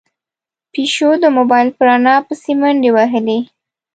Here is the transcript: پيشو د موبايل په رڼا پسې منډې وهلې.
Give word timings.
پيشو 0.73 1.09
د 1.23 1.25
موبايل 1.37 1.69
په 1.77 1.81
رڼا 1.89 2.15
پسې 2.27 2.51
منډې 2.59 2.89
وهلې. 2.95 3.39